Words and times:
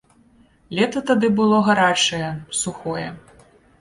Лета 0.77 1.03
тады 1.11 1.29
было 1.39 1.59
гарачае, 1.67 2.31
сухое. 2.61 3.05